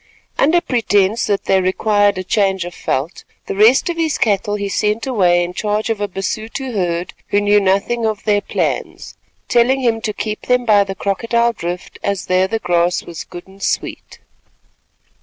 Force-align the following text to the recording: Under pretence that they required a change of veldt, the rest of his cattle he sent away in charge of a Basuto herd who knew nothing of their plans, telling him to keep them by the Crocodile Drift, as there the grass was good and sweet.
Under 0.39 0.61
pretence 0.61 1.27
that 1.27 1.45
they 1.45 1.61
required 1.61 2.17
a 2.17 2.23
change 2.23 2.65
of 2.65 2.73
veldt, 2.73 3.23
the 3.45 3.53
rest 3.55 3.87
of 3.87 3.97
his 3.97 4.17
cattle 4.17 4.55
he 4.55 4.67
sent 4.67 5.05
away 5.05 5.43
in 5.43 5.53
charge 5.53 5.91
of 5.91 6.01
a 6.01 6.07
Basuto 6.07 6.71
herd 6.73 7.13
who 7.27 7.39
knew 7.39 7.59
nothing 7.59 8.07
of 8.07 8.23
their 8.23 8.41
plans, 8.41 9.15
telling 9.47 9.81
him 9.81 10.01
to 10.01 10.11
keep 10.11 10.47
them 10.47 10.65
by 10.65 10.83
the 10.83 10.95
Crocodile 10.95 11.53
Drift, 11.53 11.99
as 12.01 12.25
there 12.25 12.47
the 12.47 12.57
grass 12.57 13.03
was 13.03 13.23
good 13.23 13.47
and 13.47 13.61
sweet. 13.61 14.17